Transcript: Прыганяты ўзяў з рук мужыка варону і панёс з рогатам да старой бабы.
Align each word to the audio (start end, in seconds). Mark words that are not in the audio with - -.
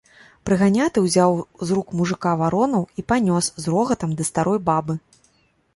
Прыганяты 0.49 1.03
ўзяў 1.07 1.31
з 1.67 1.77
рук 1.79 1.93
мужыка 1.99 2.31
варону 2.41 2.81
і 3.03 3.07
панёс 3.09 3.53
з 3.63 3.77
рогатам 3.77 4.09
да 4.23 4.31
старой 4.33 4.59
бабы. 4.71 4.93